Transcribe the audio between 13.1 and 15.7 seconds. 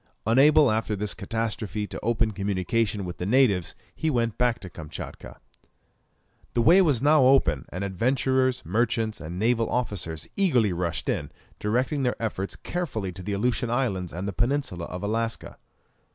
to the Aleutian Islands and the peninsula of Alaska.